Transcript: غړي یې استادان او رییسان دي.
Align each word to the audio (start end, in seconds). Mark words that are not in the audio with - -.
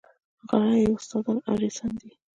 غړي 0.49 0.77
یې 0.85 0.89
استادان 0.97 1.37
او 1.47 1.53
رییسان 1.61 1.91
دي. 2.01 2.11